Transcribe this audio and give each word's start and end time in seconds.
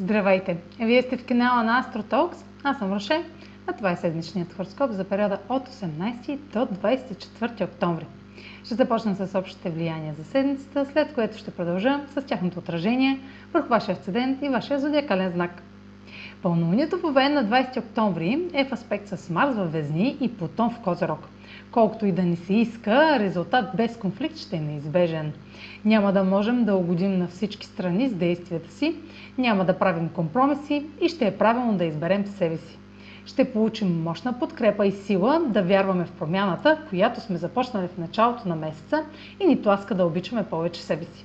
Здравейте! 0.00 0.56
Вие 0.80 1.02
сте 1.02 1.16
в 1.16 1.26
канала 1.26 1.62
на 1.62 1.82
AstroTalks. 1.84 2.36
Аз 2.64 2.78
съм 2.78 2.92
Роше, 2.92 3.24
а 3.66 3.72
това 3.72 3.90
е 3.90 3.96
седмичният 3.96 4.52
хороскоп 4.52 4.90
за 4.90 5.04
периода 5.04 5.38
от 5.48 5.68
18 5.68 6.36
до 6.36 6.58
24 6.58 7.64
октомври. 7.64 8.06
Ще 8.64 8.74
започна 8.74 9.14
с 9.14 9.38
общите 9.38 9.70
влияния 9.70 10.14
за 10.14 10.24
седмицата, 10.24 10.86
след 10.92 11.14
което 11.14 11.38
ще 11.38 11.50
продължа 11.50 12.00
с 12.14 12.22
тяхното 12.22 12.58
отражение 12.58 13.20
върху 13.52 13.68
вашия 13.68 13.92
асцендент 13.92 14.42
и 14.42 14.48
вашия 14.48 14.80
зодиакален 14.80 15.32
знак. 15.32 15.62
Пълнолунието 16.42 16.98
в 16.98 17.12
на 17.12 17.44
20 17.44 17.78
октомври 17.78 18.48
е 18.52 18.64
в 18.64 18.72
аспект 18.72 19.08
с 19.08 19.30
Марс 19.30 19.56
във 19.56 19.72
Везни 19.72 20.16
и 20.20 20.36
Плутон 20.36 20.70
в 20.70 20.80
Козерог. 20.80 21.28
Колкото 21.70 22.06
и 22.06 22.12
да 22.12 22.22
ни 22.22 22.36
се 22.36 22.54
иска, 22.54 23.18
резултат 23.18 23.64
без 23.76 23.96
конфликт 23.96 24.36
ще 24.36 24.56
е 24.56 24.60
неизбежен. 24.60 25.32
Няма 25.84 26.12
да 26.12 26.24
можем 26.24 26.64
да 26.64 26.74
угодим 26.74 27.18
на 27.18 27.28
всички 27.28 27.66
страни 27.66 28.08
с 28.08 28.14
действията 28.14 28.72
си, 28.72 28.96
няма 29.38 29.64
да 29.64 29.78
правим 29.78 30.08
компромиси 30.08 30.86
и 31.00 31.08
ще 31.08 31.26
е 31.26 31.36
правилно 31.36 31.78
да 31.78 31.84
изберем 31.84 32.26
себе 32.26 32.56
си. 32.56 32.78
Ще 33.26 33.52
получим 33.52 34.02
мощна 34.02 34.38
подкрепа 34.38 34.86
и 34.86 34.92
сила 34.92 35.40
да 35.48 35.62
вярваме 35.62 36.04
в 36.04 36.12
промяната, 36.12 36.78
която 36.88 37.20
сме 37.20 37.36
започнали 37.36 37.88
в 37.88 37.98
началото 37.98 38.48
на 38.48 38.56
месеца 38.56 39.04
и 39.40 39.46
ни 39.46 39.62
тласка 39.62 39.94
да 39.94 40.04
обичаме 40.06 40.44
повече 40.44 40.82
себе 40.82 41.04
си. 41.04 41.24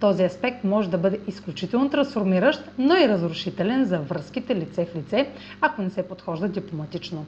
Този 0.00 0.24
аспект 0.24 0.64
може 0.64 0.90
да 0.90 0.98
бъде 0.98 1.20
изключително 1.26 1.90
трансформиращ, 1.90 2.70
но 2.78 2.96
и 2.96 3.08
разрушителен 3.08 3.84
за 3.84 3.98
връзките 3.98 4.56
лице 4.56 4.86
в 4.86 4.96
лице, 4.96 5.30
ако 5.60 5.82
не 5.82 5.90
се 5.90 6.08
подхожда 6.08 6.48
дипломатично. 6.48 7.26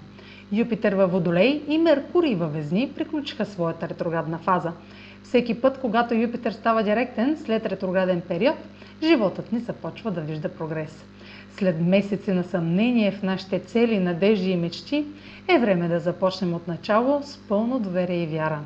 Юпитер 0.52 0.92
във 0.92 1.12
Водолей 1.12 1.62
и 1.68 1.78
Меркурий 1.78 2.34
във 2.34 2.52
Везни 2.52 2.92
приключиха 2.96 3.46
своята 3.46 3.88
ретроградна 3.88 4.38
фаза. 4.38 4.72
Всеки 5.22 5.60
път, 5.60 5.80
когато 5.80 6.14
Юпитер 6.14 6.52
става 6.52 6.82
директен 6.82 7.36
след 7.44 7.66
ретрограден 7.66 8.20
период, 8.20 8.56
животът 9.02 9.52
ни 9.52 9.58
започва 9.58 10.10
да 10.10 10.20
вижда 10.20 10.48
прогрес. 10.48 11.04
След 11.58 11.80
месеци 11.80 12.32
на 12.32 12.44
съмнение 12.44 13.10
в 13.10 13.22
нашите 13.22 13.58
цели, 13.58 13.98
надежди 13.98 14.50
и 14.50 14.56
мечти, 14.56 15.04
е 15.48 15.58
време 15.58 15.88
да 15.88 16.00
започнем 16.00 16.54
от 16.54 16.68
начало 16.68 17.22
с 17.22 17.38
пълно 17.48 17.78
доверие 17.78 18.22
и 18.22 18.26
вяра. 18.26 18.60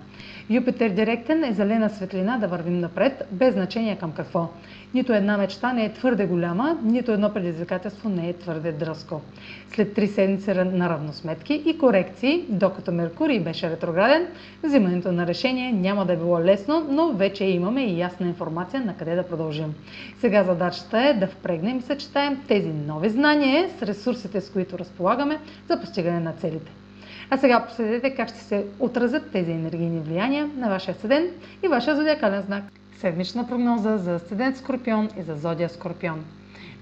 Юпитер 0.50 0.90
директен 0.90 1.44
е 1.44 1.52
зелена 1.52 1.90
светлина 1.90 2.38
да 2.38 2.48
вървим 2.48 2.80
напред, 2.80 3.28
без 3.32 3.54
значение 3.54 3.96
към 3.96 4.12
какво. 4.12 4.48
Нито 4.94 5.12
една 5.12 5.36
мечта 5.38 5.72
не 5.72 5.84
е 5.84 5.92
твърде 5.92 6.26
голяма, 6.26 6.78
нито 6.82 7.12
едно 7.12 7.34
предизвикателство 7.34 8.08
не 8.08 8.28
е 8.28 8.32
твърде 8.32 8.72
дръско. 8.72 9.20
След 9.70 9.94
три 9.94 10.06
седмици 10.06 10.50
на 10.54 10.88
равносметки 10.88 11.62
и 11.66 11.78
корекции, 11.78 12.44
докато 12.48 12.92
Меркурий 12.92 13.40
беше 13.40 13.70
ретрограден, 13.70 14.26
взимането 14.62 15.12
на 15.12 15.26
решение 15.26 15.72
няма 15.72 16.06
да 16.06 16.12
е 16.12 16.16
било 16.16 16.40
лесно, 16.40 16.86
но 16.90 17.12
вече 17.12 17.44
имаме 17.44 17.84
и 17.84 17.98
ясна 17.98 18.26
информация 18.26 18.84
на 18.84 18.96
къде 18.96 19.14
да 19.14 19.22
продължим. 19.22 19.74
Сега 20.20 20.44
задачата 20.44 20.98
е 20.98 21.14
да 21.14 21.26
впрегнем 21.26 21.78
и 21.78 21.82
съчетаем 21.82 22.40
тези 22.48 22.68
нови 22.76 23.08
знания 23.10 23.70
с 23.78 23.82
ресурсите, 23.82 24.40
с 24.40 24.50
които 24.50 24.78
разполагаме 24.78 25.38
за 25.68 25.80
постигане 25.80 26.20
на 26.20 26.32
целите. 26.32 26.72
А 27.30 27.38
сега 27.38 27.66
последете 27.66 28.14
как 28.14 28.28
ще 28.28 28.38
се 28.38 28.66
отразят 28.78 29.30
тези 29.32 29.50
енергийни 29.50 30.00
влияния 30.00 30.50
на 30.56 30.68
вашия 30.68 30.94
седен 30.94 31.30
и 31.64 31.68
вашия 31.68 31.96
зодиакален 31.96 32.42
знак. 32.42 32.64
Седмична 32.98 33.48
прогноза 33.48 33.98
за 33.98 34.18
Седент 34.18 34.56
Скорпион 34.56 35.08
и 35.18 35.22
за 35.22 35.36
Зодия 35.36 35.68
Скорпион. 35.68 36.24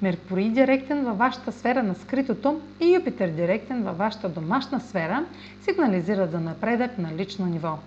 Меркурий 0.02 0.48
директен 0.48 1.04
във 1.04 1.18
вашата 1.18 1.52
сфера 1.52 1.82
на 1.82 1.94
скритото 1.94 2.60
и 2.80 2.94
Юпитер 2.94 3.28
директен 3.28 3.82
във 3.82 3.98
вашата 3.98 4.28
домашна 4.28 4.80
сфера 4.80 5.24
сигнализират 5.62 6.30
за 6.30 6.40
напредък 6.40 6.98
на 6.98 7.14
лично 7.16 7.46
ниво. 7.46 7.78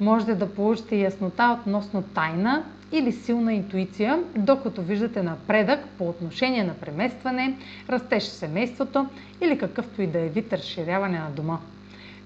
Можете 0.00 0.34
да 0.34 0.54
получите 0.54 0.96
яснота 0.96 1.58
относно 1.60 2.02
тайна 2.02 2.64
или 2.92 3.12
силна 3.12 3.54
интуиция, 3.54 4.22
докато 4.36 4.82
виждате 4.82 5.22
напредък 5.22 5.80
по 5.98 6.08
отношение 6.08 6.64
на 6.64 6.74
преместване, 6.74 7.56
растеж 7.88 8.22
в 8.22 8.32
семейството 8.32 9.06
или 9.40 9.58
какъвто 9.58 10.02
и 10.02 10.06
да 10.06 10.18
е 10.20 10.28
вид 10.28 10.52
разширяване 10.52 11.18
на 11.18 11.30
дома. 11.30 11.58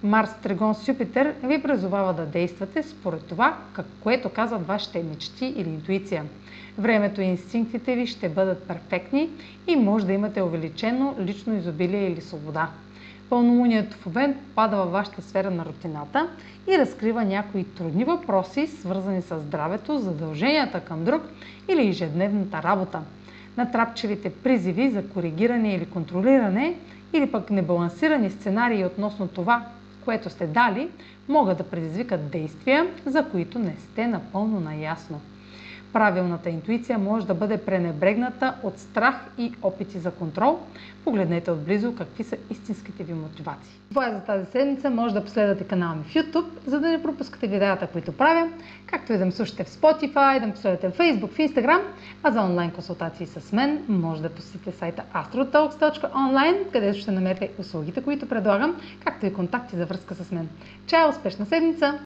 Марс 0.03 0.31
Тригон 0.43 0.75
с 0.75 0.89
Юпитер 0.89 1.35
ви 1.45 1.63
призовава 1.63 2.15
да 2.15 2.27
действате 2.27 2.83
според 2.83 3.25
това, 3.25 3.57
което 4.01 4.29
казват 4.29 4.67
вашите 4.67 5.03
мечти 5.03 5.47
или 5.47 5.69
интуиция. 5.69 6.25
Времето 6.79 7.21
и 7.21 7.25
инстинктите 7.25 7.95
ви 7.95 8.07
ще 8.07 8.29
бъдат 8.29 8.69
перфектни 8.69 9.31
и 9.67 9.77
може 9.77 10.07
да 10.07 10.13
имате 10.13 10.43
увеличено 10.43 11.15
лично 11.21 11.57
изобилие 11.57 12.09
или 12.09 12.21
свобода. 12.21 12.71
Пълнолунието 13.33 13.97
в 13.97 14.07
Овен 14.07 14.37
пада 14.55 14.77
във 14.77 14.91
вашата 14.91 15.23
сфера 15.23 15.51
на 15.51 15.65
рутината 15.65 16.29
и 16.69 16.79
разкрива 16.79 17.25
някои 17.25 17.65
трудни 17.65 18.05
въпроси, 18.05 18.67
свързани 18.67 19.23
с 19.23 19.41
здравето, 19.41 19.99
задълженията 19.99 20.81
към 20.81 21.05
друг 21.05 21.23
или 21.69 21.89
ежедневната 21.89 22.63
работа. 22.63 23.03
Натрапчевите 23.57 24.31
призиви 24.33 24.91
за 24.91 25.09
коригиране 25.09 25.75
или 25.75 25.87
контролиране 25.87 26.75
или 27.13 27.31
пък 27.31 27.51
небалансирани 27.51 28.31
сценарии 28.31 28.85
относно 28.85 29.29
това, 29.29 29.67
което 30.05 30.31
сте 30.31 30.47
дали, 30.47 30.89
могат 31.29 31.59
да 31.59 31.65
предизвикат 31.65 32.31
действия, 32.31 32.87
за 33.07 33.29
които 33.31 33.59
не 33.59 33.75
сте 33.79 34.07
напълно 34.07 34.61
наясно. 34.61 35.21
Правилната 35.93 36.51
интуиция 36.51 36.99
може 36.99 37.27
да 37.27 37.35
бъде 37.35 37.59
пренебрегната 37.59 38.55
от 38.63 38.79
страх 38.79 39.15
и 39.39 39.53
опити 39.63 39.99
за 39.99 40.11
контрол. 40.11 40.59
Погледнете 41.05 41.51
отблизо 41.51 41.95
какви 41.95 42.25
са 42.25 42.37
истинските 42.51 43.05
ви 43.05 43.15
мотивации. 43.15 43.81
Това 43.89 44.09
е 44.09 44.13
за 44.13 44.21
тази 44.21 44.47
седмица. 44.51 44.91
Може 44.91 45.15
да 45.15 45.25
последвате 45.25 45.65
канала 45.65 45.95
ми 45.95 46.05
в 46.05 46.15
YouTube, 46.15 46.47
за 46.67 46.81
да 46.81 46.89
не 46.89 47.03
пропускате 47.03 47.47
видеята, 47.47 47.87
които 47.87 48.13
правя, 48.13 48.49
както 48.87 49.13
и 49.13 49.19
да 49.19 49.25
ме 49.25 49.33
слушате 49.33 49.65
в 49.65 49.69
Spotify, 49.69 50.41
да 50.41 50.47
ме 50.47 50.53
последвате 50.53 50.89
в 50.89 50.99
Facebook, 50.99 51.31
в 51.31 51.39
Instagram, 51.39 51.81
а 52.23 52.31
за 52.31 52.43
онлайн 52.43 52.71
консултации 52.71 53.27
с 53.27 53.53
мен 53.53 53.85
може 53.89 54.23
да 54.23 54.31
посетите 54.31 54.73
сайта 54.73 55.03
astrotalks.online, 55.15 56.73
където 56.73 56.99
ще 56.99 57.11
намерите 57.11 57.51
услугите, 57.59 58.03
които 58.03 58.29
предлагам, 58.29 58.77
както 59.05 59.27
и 59.27 59.33
контакти 59.33 59.77
за 59.77 59.87
връзка 59.87 60.15
с 60.15 60.31
мен. 60.31 60.49
Чао! 60.87 61.11
Успешна 61.11 61.47
седмица! 61.47 61.99